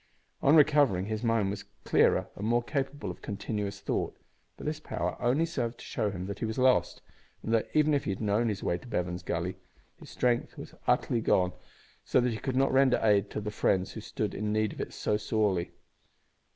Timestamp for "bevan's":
8.87-9.21